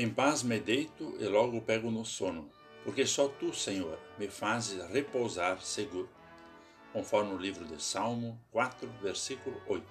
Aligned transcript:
Em 0.00 0.08
paz 0.08 0.44
me 0.44 0.60
deito 0.60 1.16
e 1.18 1.24
logo 1.24 1.60
pego 1.60 1.90
no 1.90 2.04
sono, 2.04 2.48
porque 2.84 3.04
só 3.04 3.26
tu, 3.26 3.52
Senhor, 3.52 3.98
me 4.16 4.28
fazes 4.28 4.88
repousar 4.92 5.60
seguro. 5.60 6.08
Conforme 6.92 7.34
o 7.34 7.36
livro 7.36 7.64
de 7.64 7.82
Salmo 7.82 8.40
4, 8.52 8.88
versículo 9.02 9.60
8. 9.66 9.84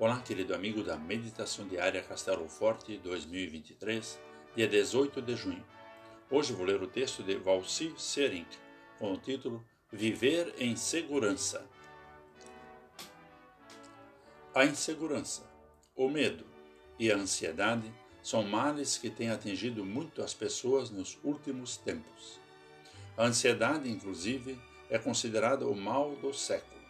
Olá, 0.00 0.20
querido 0.20 0.52
amigo 0.52 0.82
da 0.82 0.96
Meditação 0.96 1.68
Diária 1.68 2.02
Castelo 2.02 2.48
Forte 2.48 2.98
2023, 2.98 4.18
dia 4.56 4.66
18 4.66 5.22
de 5.22 5.36
junho. 5.36 5.64
Hoje 6.28 6.52
vou 6.52 6.66
ler 6.66 6.82
o 6.82 6.88
texto 6.88 7.22
de 7.22 7.36
Valci 7.36 7.94
Serink, 7.96 8.48
com 8.98 9.12
o 9.12 9.16
título 9.16 9.64
Viver 9.92 10.52
em 10.58 10.74
Segurança. 10.74 11.64
A 14.52 14.64
insegurança, 14.64 15.48
o 15.94 16.08
medo 16.08 16.44
e 16.98 17.12
a 17.12 17.16
ansiedade 17.16 17.94
são 18.22 18.42
males 18.42 18.98
que 18.98 19.10
têm 19.10 19.30
atingido 19.30 19.84
muito 19.84 20.22
as 20.22 20.34
pessoas 20.34 20.90
nos 20.90 21.18
últimos 21.22 21.76
tempos. 21.76 22.40
A 23.16 23.24
ansiedade, 23.24 23.90
inclusive, 23.90 24.58
é 24.90 24.98
considerada 24.98 25.66
o 25.66 25.74
mal 25.74 26.14
do 26.16 26.32
século. 26.32 26.80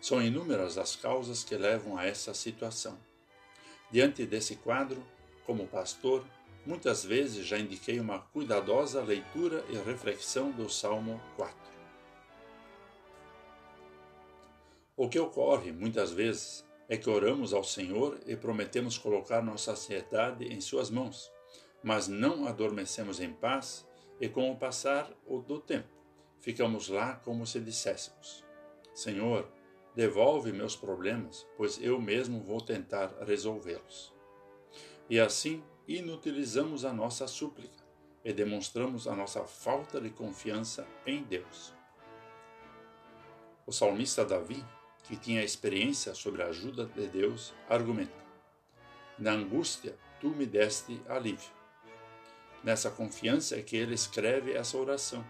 São 0.00 0.22
inúmeras 0.22 0.78
as 0.78 0.96
causas 0.96 1.44
que 1.44 1.56
levam 1.56 1.96
a 1.96 2.06
essa 2.06 2.34
situação. 2.34 2.98
Diante 3.90 4.24
desse 4.24 4.56
quadro, 4.56 5.04
como 5.44 5.66
pastor, 5.66 6.24
muitas 6.64 7.04
vezes 7.04 7.46
já 7.46 7.58
indiquei 7.58 8.00
uma 8.00 8.18
cuidadosa 8.18 9.02
leitura 9.02 9.64
e 9.68 9.76
reflexão 9.76 10.50
do 10.50 10.68
Salmo 10.68 11.20
4. 11.36 11.56
O 14.96 15.08
que 15.08 15.18
ocorre 15.18 15.72
muitas 15.72 16.12
vezes 16.12 16.64
é 16.88 16.96
que 16.96 17.08
oramos 17.08 17.52
ao 17.52 17.64
Senhor 17.64 18.18
e 18.26 18.36
prometemos 18.36 18.98
colocar 18.98 19.42
nossa 19.42 19.72
ansiedade 19.72 20.44
em 20.44 20.60
Suas 20.60 20.90
mãos, 20.90 21.32
mas 21.82 22.08
não 22.08 22.46
adormecemos 22.46 23.20
em 23.20 23.32
paz 23.32 23.86
e, 24.20 24.28
com 24.28 24.50
o 24.50 24.56
passar 24.56 25.10
do 25.46 25.60
tempo, 25.60 25.88
ficamos 26.40 26.88
lá 26.88 27.16
como 27.16 27.46
se 27.46 27.60
disséssemos: 27.60 28.44
Senhor, 28.94 29.48
devolve 29.94 30.52
meus 30.52 30.76
problemas, 30.76 31.46
pois 31.56 31.82
eu 31.82 32.00
mesmo 32.00 32.40
vou 32.40 32.60
tentar 32.60 33.14
resolvê-los. 33.26 34.12
E 35.08 35.18
assim 35.18 35.62
inutilizamos 35.86 36.84
a 36.84 36.92
nossa 36.92 37.26
súplica 37.26 37.82
e 38.24 38.32
demonstramos 38.32 39.08
a 39.08 39.16
nossa 39.16 39.44
falta 39.44 40.00
de 40.00 40.10
confiança 40.10 40.86
em 41.06 41.22
Deus. 41.24 41.74
O 43.66 43.72
salmista 43.72 44.24
Davi 44.24 44.64
que 45.04 45.16
tinha 45.16 45.42
experiência 45.42 46.14
sobre 46.14 46.42
a 46.42 46.46
ajuda 46.46 46.86
de 46.86 47.06
Deus, 47.06 47.52
argumenta: 47.68 48.12
Na 49.18 49.32
angústia, 49.32 49.96
tu 50.20 50.28
me 50.30 50.46
deste 50.46 51.00
alívio. 51.08 51.50
Nessa 52.62 52.90
confiança 52.90 53.56
é 53.56 53.62
que 53.62 53.76
ele 53.76 53.94
escreve 53.94 54.52
essa 54.52 54.78
oração. 54.78 55.24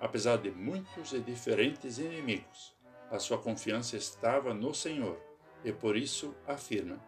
Apesar 0.00 0.36
de 0.36 0.50
muitos 0.50 1.12
e 1.12 1.20
diferentes 1.20 1.98
inimigos, 1.98 2.74
a 3.10 3.18
sua 3.18 3.38
confiança 3.38 3.96
estava 3.96 4.52
no 4.52 4.74
Senhor 4.74 5.18
e 5.64 5.72
por 5.72 5.96
isso 5.96 6.34
afirma: 6.46 7.00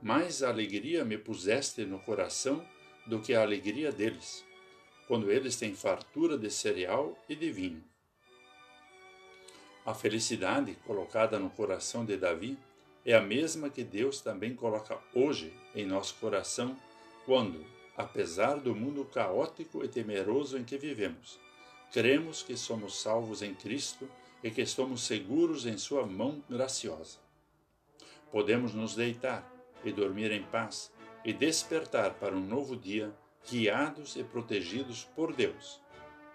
Mais 0.00 0.42
alegria 0.42 1.04
me 1.04 1.18
puseste 1.18 1.84
no 1.84 1.98
coração 2.00 2.66
do 3.06 3.20
que 3.20 3.34
a 3.34 3.42
alegria 3.42 3.92
deles, 3.92 4.44
quando 5.06 5.30
eles 5.30 5.56
têm 5.56 5.74
fartura 5.74 6.36
de 6.38 6.50
cereal 6.50 7.16
e 7.28 7.36
de 7.36 7.50
vinho. 7.50 7.84
A 9.88 9.94
felicidade 9.94 10.76
colocada 10.86 11.38
no 11.38 11.48
coração 11.48 12.04
de 12.04 12.14
Davi 12.14 12.58
é 13.06 13.14
a 13.14 13.22
mesma 13.22 13.70
que 13.70 13.82
Deus 13.82 14.20
também 14.20 14.54
coloca 14.54 14.98
hoje 15.14 15.50
em 15.74 15.86
nosso 15.86 16.14
coração 16.16 16.76
quando, 17.24 17.64
apesar 17.96 18.56
do 18.56 18.74
mundo 18.74 19.06
caótico 19.06 19.82
e 19.82 19.88
temeroso 19.88 20.58
em 20.58 20.62
que 20.62 20.76
vivemos, 20.76 21.40
cremos 21.90 22.42
que 22.42 22.54
somos 22.54 23.00
salvos 23.00 23.40
em 23.40 23.54
Cristo 23.54 24.06
e 24.44 24.50
que 24.50 24.60
estamos 24.60 25.04
seguros 25.04 25.64
em 25.64 25.78
Sua 25.78 26.04
mão 26.04 26.44
graciosa. 26.50 27.16
Podemos 28.30 28.74
nos 28.74 28.94
deitar 28.94 29.50
e 29.82 29.90
dormir 29.90 30.30
em 30.32 30.42
paz 30.42 30.92
e 31.24 31.32
despertar 31.32 32.12
para 32.12 32.36
um 32.36 32.44
novo 32.44 32.76
dia, 32.76 33.10
guiados 33.50 34.16
e 34.16 34.22
protegidos 34.22 35.04
por 35.16 35.34
Deus, 35.34 35.80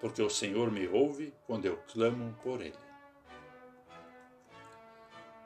porque 0.02 0.24
o 0.24 0.30
Senhor 0.30 0.72
me 0.72 0.88
ouve 0.88 1.32
quando 1.46 1.68
eu 1.68 1.78
clamo 1.94 2.36
por 2.42 2.60
Ele. 2.60 2.93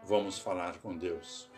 Vamos 0.07 0.40
falar 0.40 0.78
com 0.78 0.95
Deus. 0.95 1.50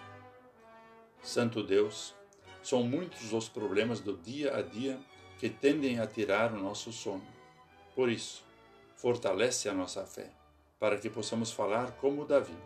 Santo 1.21 1.61
Deus, 1.61 2.15
são 2.63 2.81
muitos 2.81 3.31
os 3.31 3.47
problemas 3.47 3.99
do 3.99 4.17
dia 4.17 4.57
a 4.57 4.63
dia 4.63 4.99
que 5.37 5.51
tendem 5.51 5.99
a 5.99 6.07
tirar 6.07 6.51
o 6.51 6.57
nosso 6.57 6.91
sono. 6.91 7.27
Por 7.93 8.09
isso, 8.09 8.43
fortalece 8.95 9.69
a 9.69 9.73
nossa 9.75 10.03
fé, 10.03 10.31
para 10.79 10.97
que 10.97 11.11
possamos 11.11 11.51
falar 11.51 11.91
como 11.97 12.25
Davi. 12.25 12.57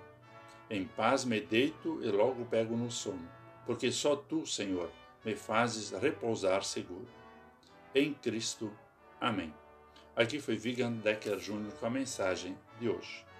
Em 0.69 0.85
paz 0.85 1.25
me 1.25 1.41
deito 1.41 2.01
e 2.01 2.09
logo 2.09 2.45
pego 2.45 2.77
no 2.77 2.89
sono, 2.89 3.29
porque 3.65 3.91
só 3.91 4.15
tu, 4.15 4.45
Senhor, 4.45 4.89
me 5.25 5.35
fazes 5.35 5.91
repousar 5.91 6.63
seguro. 6.63 7.09
Em 7.93 8.13
Cristo. 8.13 8.71
Amém. 9.19 9.53
Aqui 10.15 10.39
foi 10.39 10.55
Vigan 10.55 10.93
Decker 10.93 11.35
Jr. 11.39 11.73
com 11.77 11.85
a 11.85 11.89
mensagem 11.89 12.57
de 12.79 12.87
hoje. 12.87 13.32